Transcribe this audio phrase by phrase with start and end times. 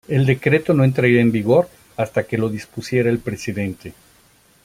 [0.07, 3.93] El decreto no entraría en vigor hasta que lo dispusiera el presidente.